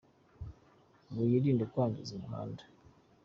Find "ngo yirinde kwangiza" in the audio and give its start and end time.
1.09-2.11